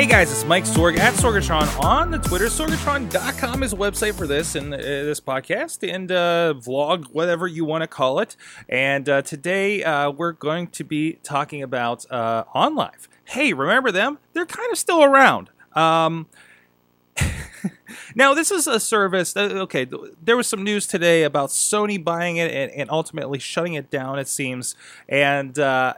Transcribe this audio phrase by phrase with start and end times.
[0.00, 2.46] Hey guys, it's Mike Sorg at Sorgatron on the Twitter.
[2.46, 7.66] Sorgatron.com is a website for this and uh, this podcast and uh, vlog, whatever you
[7.66, 8.34] want to call it.
[8.66, 13.08] And uh, today uh, we're going to be talking about uh, OnLive.
[13.26, 14.16] Hey, remember them?
[14.32, 15.50] They're kind of still around.
[15.74, 16.28] Um,
[18.14, 19.34] now, this is a service.
[19.34, 19.86] That, okay,
[20.24, 24.18] there was some news today about Sony buying it and, and ultimately shutting it down,
[24.18, 24.74] it seems.
[25.10, 25.92] And uh,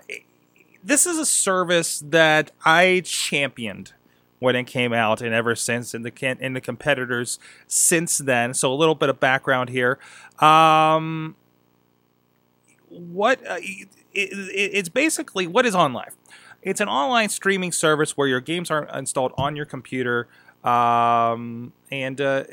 [0.82, 3.92] this is a service that I championed
[4.38, 8.54] when it came out, and ever since, and the in the competitors since then.
[8.54, 9.98] So a little bit of background here.
[10.40, 11.36] Um,
[12.88, 16.14] what uh, it, it, it's basically what is OnLive?
[16.60, 20.28] It's an online streaming service where your games are installed on your computer,
[20.64, 22.44] um, and uh,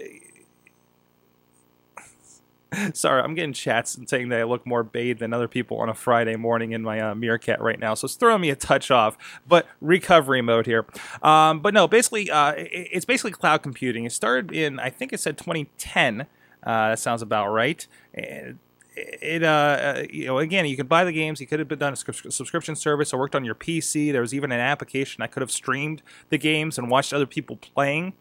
[2.93, 5.89] Sorry, I'm getting chats and saying that I look more bathed than other people on
[5.89, 7.93] a Friday morning in my uh, Meerkat right now.
[7.93, 10.85] So it's throwing me a touch off, but recovery mode here.
[11.21, 14.05] Um, but no, basically, uh, it's basically cloud computing.
[14.05, 16.21] It started in, I think it said 2010.
[16.21, 17.85] Uh, that sounds about right.
[18.13, 18.57] It,
[18.95, 21.94] it uh, uh, you know again you could buy the games you could have done
[21.94, 25.41] a subscription service or worked on your pc there was even an application i could
[25.41, 28.13] have streamed the games and watched other people playing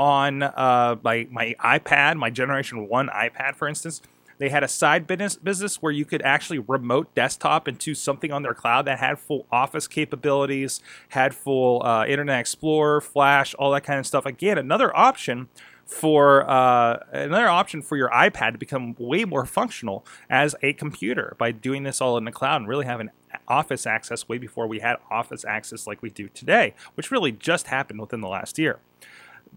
[0.00, 4.00] on uh, my my iPad, my Generation One iPad, for instance.
[4.38, 8.42] They had a side business business where you could actually remote desktop into something on
[8.42, 13.84] their cloud that had full Office capabilities, had full uh, Internet Explorer, Flash, all that
[13.84, 14.24] kind of stuff.
[14.24, 15.48] Again, another option
[15.84, 21.34] for uh, another option for your iPad to become way more functional as a computer
[21.36, 23.10] by doing this all in the cloud and really having
[23.46, 27.66] Office access way before we had Office access like we do today, which really just
[27.66, 28.78] happened within the last year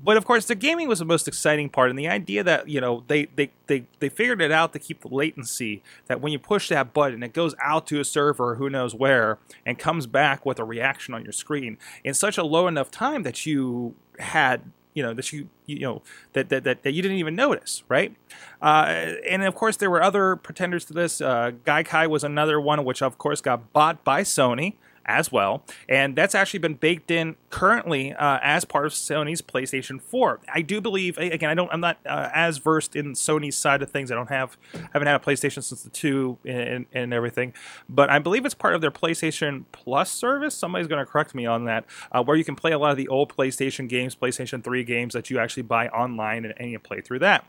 [0.01, 2.79] but of course the gaming was the most exciting part and the idea that you
[2.79, 6.39] know they, they they they figured it out to keep the latency that when you
[6.39, 10.45] push that button it goes out to a server who knows where and comes back
[10.45, 14.61] with a reaction on your screen in such a low enough time that you had
[14.93, 16.01] you know that you you know
[16.33, 18.15] that that, that, that you didn't even notice right?
[18.61, 21.19] Uh, and of course there were other pretenders to this.
[21.19, 24.75] Uh, gaikai was another one which of course got bought by sony
[25.05, 25.63] as well.
[25.89, 30.39] And that's actually been baked in currently uh, as part of Sony's PlayStation 4.
[30.53, 33.91] I do believe again I don't I'm not uh, as versed in Sony's side of
[33.91, 34.11] things.
[34.11, 34.57] I don't have
[34.93, 37.53] haven't had a PlayStation since the 2 and, and everything,
[37.89, 40.55] but I believe it's part of their PlayStation Plus service.
[40.55, 42.97] Somebody's going to correct me on that, uh, where you can play a lot of
[42.97, 46.79] the old PlayStation games, PlayStation 3 games that you actually buy online and, and you
[46.79, 47.45] play through that.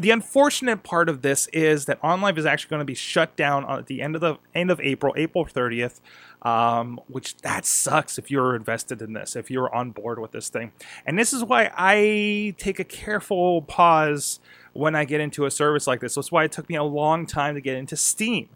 [0.00, 3.68] The unfortunate part of this is that OnLive is actually going to be shut down
[3.68, 6.00] at the end of the end of April, April 30th
[6.44, 10.48] um, which that sucks if you're invested in this, if you're on board with this
[10.48, 10.72] thing.
[11.06, 14.40] And this is why I take a careful pause
[14.74, 16.16] when I get into a service like this.
[16.16, 18.48] That's why it took me a long time to get into Steam,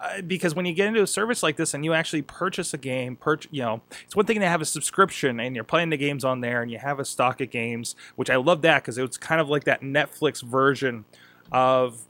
[0.00, 2.78] uh, because when you get into a service like this and you actually purchase a
[2.78, 5.96] game, per- you know, it's one thing to have a subscription and you're playing the
[5.96, 8.96] games on there and you have a stock of games, which I love that because
[8.98, 11.04] it was kind of like that Netflix version
[11.52, 12.06] of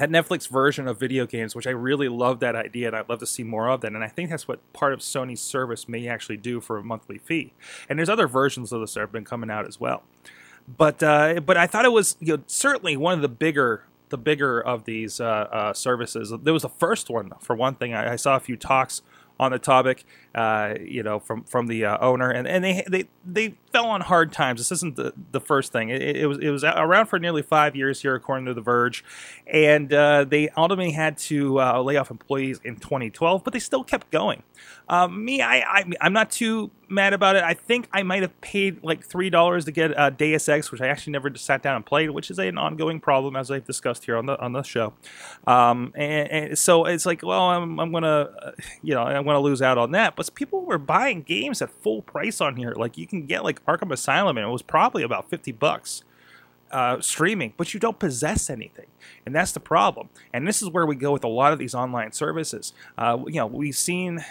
[0.00, 3.18] that Netflix version of video games, which I really love that idea and I'd love
[3.18, 3.92] to see more of that.
[3.92, 7.18] And I think that's what part of Sony's service may actually do for a monthly
[7.18, 7.52] fee.
[7.86, 10.02] And there's other versions of this that have been coming out as well.
[10.66, 14.16] But uh, but I thought it was you know, certainly one of the bigger the
[14.16, 16.32] bigger of these uh, uh, services.
[16.42, 17.92] There was the first one for one thing.
[17.92, 19.02] I, I saw a few talks
[19.40, 23.04] on the topic, uh, you know, from from the uh, owner, and, and they they
[23.24, 24.60] they fell on hard times.
[24.60, 25.88] This isn't the, the first thing.
[25.88, 29.02] It, it was it was around for nearly five years here, according to The Verge,
[29.46, 33.82] and uh, they ultimately had to uh, lay off employees in 2012, but they still
[33.82, 34.42] kept going.
[34.90, 37.44] Um, me, I, I I'm not too mad about it.
[37.44, 40.80] I think I might have paid like three dollars to get uh, Deus Ex, which
[40.80, 44.06] I actually never sat down and played, which is an ongoing problem as I've discussed
[44.06, 44.92] here on the on the show.
[45.46, 48.50] Um, and, and, so it's like, well, I'm, I'm gonna, uh,
[48.82, 50.16] you know, I'm gonna lose out on that.
[50.16, 52.72] But people were buying games at full price on here.
[52.72, 56.02] Like you can get like Arkham Asylum, and it was probably about fifty bucks.
[56.72, 58.86] Uh, streaming, but you don't possess anything,
[59.26, 60.08] and that's the problem.
[60.32, 62.72] And this is where we go with a lot of these online services.
[62.96, 64.24] Uh, you know, we've seen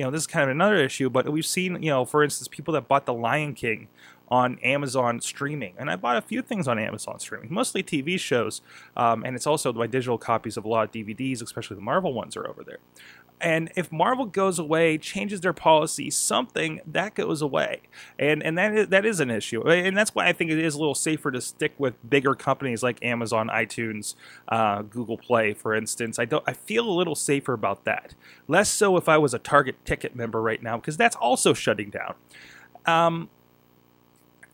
[0.00, 2.48] you know, this is kind of another issue, but we've seen, you know, for instance,
[2.48, 3.88] people that bought The Lion King
[4.30, 5.74] on Amazon streaming.
[5.76, 8.62] And I bought a few things on Amazon streaming, mostly TV shows.
[8.96, 12.14] Um, and it's also my digital copies of a lot of DVDs, especially the Marvel
[12.14, 12.78] ones, are over there.
[13.40, 17.82] And if Marvel goes away, changes their policy, something that goes away,
[18.18, 20.74] and and that is, that is an issue, and that's why I think it is
[20.74, 24.14] a little safer to stick with bigger companies like Amazon, iTunes,
[24.48, 26.18] uh, Google Play, for instance.
[26.18, 28.14] I don't I feel a little safer about that.
[28.46, 31.90] Less so if I was a Target Ticket member right now, because that's also shutting
[31.90, 32.14] down.
[32.86, 33.30] Um,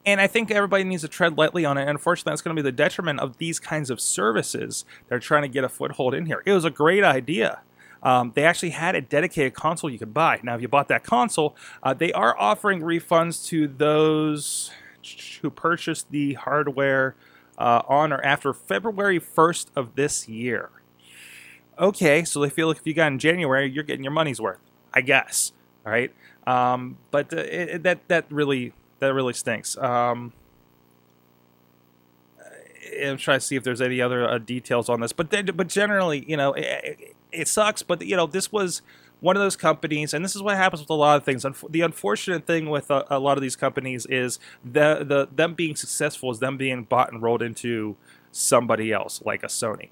[0.04, 1.82] and I think everybody needs to tread lightly on it.
[1.82, 5.20] And unfortunately, that's going to be the detriment of these kinds of services that are
[5.20, 6.42] trying to get a foothold in here.
[6.46, 7.62] It was a great idea
[8.06, 10.38] um, they actually had a dedicated console you could buy.
[10.44, 14.70] Now, if you bought that console, uh, they are offering refunds to those
[15.42, 17.16] who purchased the hardware
[17.58, 20.70] uh, on or after February 1st of this year.
[21.80, 24.60] Okay, so they feel like if you got in January, you're getting your money's worth,
[24.94, 25.50] I guess.
[25.84, 26.12] All right,
[26.46, 29.76] um, but uh, it, that that really that really stinks.
[29.76, 30.32] Um,
[33.02, 35.68] I'm trying to see if there's any other uh, details on this, but then, but
[35.68, 37.82] generally, you know, it, it, sucks.
[37.82, 38.82] But you know, this was
[39.20, 41.44] one of those companies, and this is what happens with a lot of things.
[41.70, 45.76] The unfortunate thing with a, a lot of these companies is the the them being
[45.76, 47.96] successful is them being bought and rolled into
[48.32, 49.88] somebody else, like a Sony.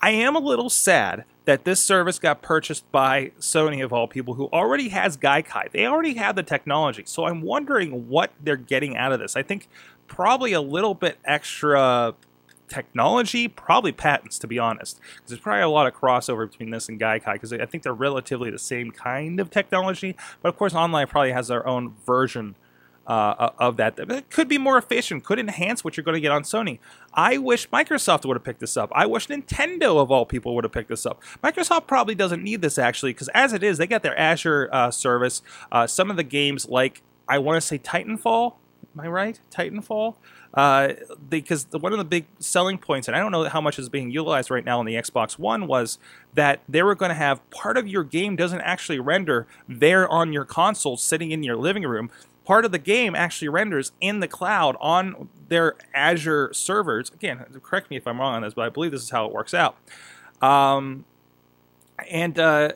[0.00, 4.34] I am a little sad that this service got purchased by Sony of all people
[4.34, 5.72] who already has Gaikai.
[5.72, 7.02] They already have the technology.
[7.06, 9.34] So I'm wondering what they're getting out of this.
[9.34, 9.66] I think
[10.06, 12.14] probably a little bit extra
[12.68, 15.00] technology, probably patents, to be honest.
[15.00, 17.92] Because there's probably a lot of crossover between this and Gaikai, because I think they're
[17.92, 20.16] relatively the same kind of technology.
[20.42, 22.54] But of course, OnLive probably has their own version
[23.06, 23.98] uh, of that.
[23.98, 26.78] It could be more efficient, could enhance what you're going to get on Sony.
[27.14, 28.92] I wish Microsoft would have picked this up.
[28.94, 31.22] I wish Nintendo, of all people, would have picked this up.
[31.42, 34.90] Microsoft probably doesn't need this, actually, because as it is, they got their Azure uh,
[34.90, 35.40] service.
[35.72, 38.54] Uh, some of the games, like, I want to say Titanfall,
[38.98, 39.40] am I right?
[39.50, 40.14] Titanfall?
[40.54, 40.94] Uh,
[41.28, 44.10] because one of the big selling points, and I don't know how much is being
[44.10, 45.98] utilized right now on the Xbox One, was
[46.34, 50.32] that they were going to have part of your game doesn't actually render there on
[50.32, 52.10] your console sitting in your living room.
[52.44, 57.10] Part of the game actually renders in the cloud on their Azure servers.
[57.10, 59.32] Again, correct me if I'm wrong on this, but I believe this is how it
[59.32, 59.76] works out.
[60.40, 61.04] Um,
[62.10, 62.72] and uh,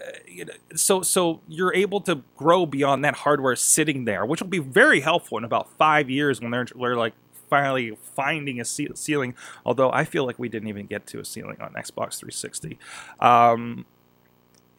[0.75, 5.01] so so you're able to grow beyond that hardware sitting there, which will be very
[5.01, 7.15] helpful in about five years when they're, they're like
[7.49, 9.35] finally finding a ceiling.
[9.65, 12.79] Although I feel like we didn't even get to a ceiling on Xbox 360.
[13.21, 13.85] Um,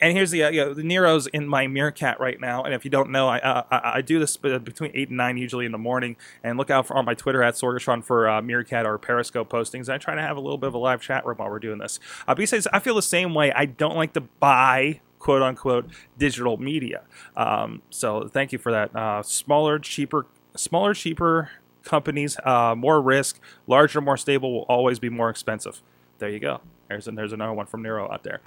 [0.03, 2.63] and here's the uh, you know, the Nero's in my Meerkat right now.
[2.63, 5.37] And if you don't know, I uh, I, I, do this between eight and nine
[5.37, 6.17] usually in the morning.
[6.43, 9.87] And look out for on my Twitter at Sorgatron for uh, Meerkat or Periscope postings.
[9.87, 11.77] I try to have a little bit of a live chat room while we're doing
[11.77, 12.01] this.
[12.27, 13.53] Uh, besides, I feel the same way.
[13.53, 17.03] I don't like to buy quote unquote digital media.
[17.37, 18.93] Um, so thank you for that.
[18.93, 21.49] Uh, smaller, cheaper, smaller, cheaper
[21.85, 25.81] companies, uh, more risk, larger, more stable will always be more expensive.
[26.17, 26.59] There you go.
[26.89, 28.41] There's there's another one from Nero out there.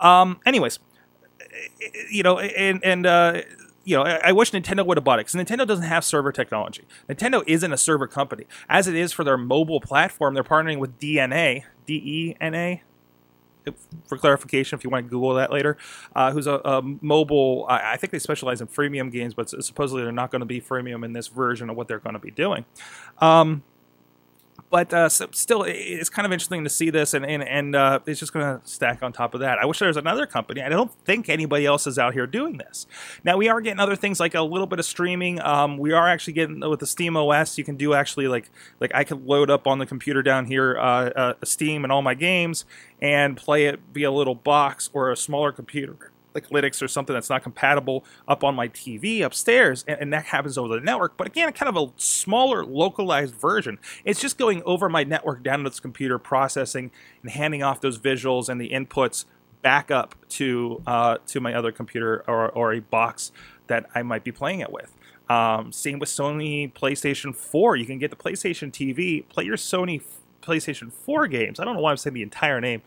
[0.00, 0.78] Um, anyways,
[2.10, 3.42] you know, and and uh,
[3.84, 6.84] you know, I, wish Nintendo would have bought it because Nintendo doesn't have server technology.
[7.08, 8.46] Nintendo isn't a server company.
[8.68, 12.82] As it is for their mobile platform, they're partnering with DNA, D E N A,
[14.06, 15.76] for clarification, if you want to Google that later,
[16.14, 17.66] uh, who's a, a mobile.
[17.68, 20.60] I, I, think they specialize in freemium games, but supposedly they're not going to be
[20.60, 22.64] freemium in this version of what they're going to be doing.
[23.18, 23.62] Um,
[24.74, 28.00] but uh, so still, it's kind of interesting to see this, and and, and uh,
[28.06, 29.60] it's just going to stack on top of that.
[29.60, 30.62] I wish there was another company.
[30.62, 32.88] I don't think anybody else is out here doing this.
[33.22, 35.40] Now we are getting other things like a little bit of streaming.
[35.42, 37.56] Um, we are actually getting with the Steam OS.
[37.56, 38.50] You can do actually like
[38.80, 42.02] like I could load up on the computer down here uh, uh Steam and all
[42.02, 42.64] my games
[43.00, 47.14] and play it via a little box or a smaller computer like Linux or something
[47.14, 51.16] that's not compatible up on my TV upstairs, and, and, that happens over the network.
[51.16, 53.78] But again, kind of a smaller localized version.
[54.04, 56.90] It's just going over my network down to this computer, processing
[57.22, 59.24] and handing off those visuals and the inputs
[59.62, 63.32] back up to uh, to my other computer or, or a box
[63.66, 64.94] that I might be playing it with.
[65.28, 67.76] Um, same with Sony PlayStation 4.
[67.76, 70.02] You can get the PlayStation TV, play your Sony
[70.42, 71.58] PlayStation 4 games.
[71.58, 72.82] I don't know why I'm saying the entire name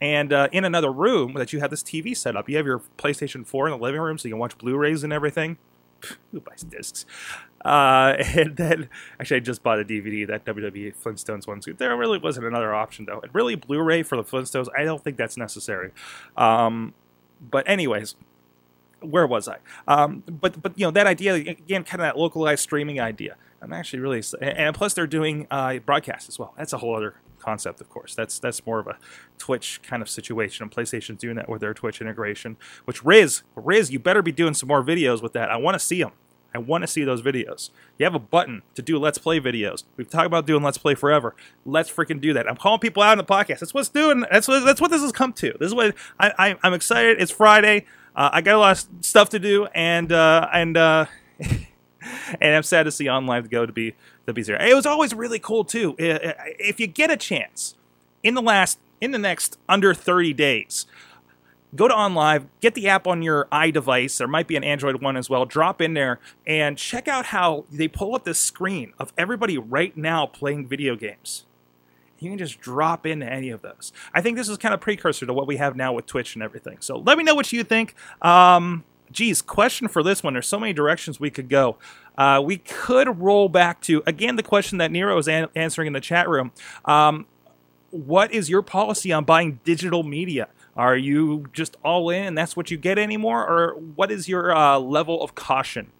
[0.00, 2.48] and uh, in another room that you have this TV set up.
[2.48, 5.12] You have your PlayStation 4 in the living room so you can watch Blu-rays and
[5.12, 5.58] everything.
[6.32, 7.04] Who buys discs?
[7.64, 8.88] Uh, and then,
[9.18, 11.60] actually, I just bought a DVD that WWE Flintstones one.
[11.76, 13.20] There really wasn't another option though.
[13.20, 15.90] And really, Blu-ray for the Flintstones, I don't think that's necessary.
[16.36, 16.94] Um,
[17.40, 18.14] but anyways,
[19.00, 19.58] where was I?
[19.86, 23.36] Um, but but you know that idea again, kind of that localized streaming idea.
[23.60, 26.54] I'm actually really, and plus they're doing uh, broadcast as well.
[26.56, 28.14] That's a whole other concept, of course.
[28.14, 28.98] That's that's more of a
[29.38, 30.62] Twitch kind of situation.
[30.62, 32.56] And PlayStation's doing that with their Twitch integration.
[32.84, 35.50] Which Riz, Riz, you better be doing some more videos with that.
[35.50, 36.12] I want to see them.
[36.54, 37.70] I want to see those videos.
[37.98, 39.84] You have a button to do Let's Play videos.
[39.96, 41.36] We've talked about doing Let's Play forever.
[41.66, 42.48] Let's freaking do that.
[42.48, 43.60] I'm calling people out in the podcast.
[43.60, 44.24] That's what's doing.
[44.30, 44.64] That's what.
[44.64, 45.52] That's what this has come to.
[45.58, 47.20] This is what I, I am excited.
[47.20, 47.84] It's Friday.
[48.16, 51.06] Uh, I got a lot of stuff to do, and uh, and uh,
[52.40, 53.94] and I'm sad to see OnLive go to be
[54.26, 54.58] to be zero.
[54.60, 55.94] It was always really cool too.
[55.98, 57.74] If you get a chance
[58.22, 60.86] in the last in the next under 30 days,
[61.74, 64.18] go to OnLive, get the app on your iDevice.
[64.18, 65.44] There might be an Android one as well.
[65.44, 69.96] Drop in there and check out how they pull up this screen of everybody right
[69.96, 71.44] now playing video games.
[72.18, 73.92] you can just drop into any of those.
[74.12, 76.42] I think this is kind of precursor to what we have now with Twitch and
[76.42, 76.78] everything.
[76.80, 77.94] So let me know what you think.
[78.22, 80.34] Um, geez, question for this one.
[80.34, 81.76] There's so many directions we could go.
[82.16, 85.92] Uh, we could roll back to again the question that Nero is an- answering in
[85.92, 86.52] the chat room.
[86.84, 87.26] Um,
[87.90, 90.48] what is your policy on buying digital media?
[90.76, 94.54] Are you just all in and that's what you get anymore, or what is your
[94.54, 95.90] uh, level of caution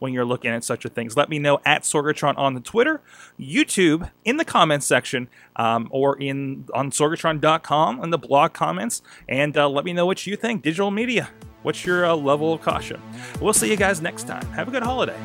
[0.00, 1.16] when you're looking at such a things?
[1.16, 3.00] Let me know at Sorgatron on the Twitter,
[3.38, 9.56] YouTube in the comments section, um, or in on Sorgatron.com in the blog comments, and
[9.56, 10.62] uh, let me know what you think.
[10.62, 11.30] Digital media.
[11.64, 13.00] What's your uh, level of caution?
[13.40, 14.44] We'll see you guys next time.
[14.52, 15.16] Have a good holiday.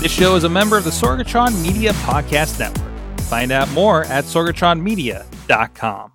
[0.00, 2.90] This show is a member of the Sorgatron Media Podcast Network.
[3.20, 6.12] Find out more at sorgatronmedia.com.